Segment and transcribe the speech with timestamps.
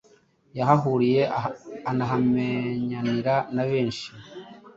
[0.57, 1.21] yahahuriye
[1.89, 4.07] anahamenyanira na benshi.